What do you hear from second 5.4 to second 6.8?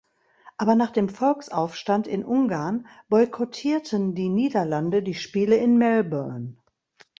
in Melbourne.